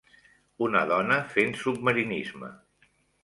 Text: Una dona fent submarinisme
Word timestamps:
Una 0.67 0.79
dona 0.91 1.17
fent 1.35 1.53
submarinisme 1.65 2.51